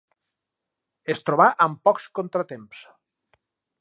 [1.15, 2.81] Es trobà amb pocs contratemps.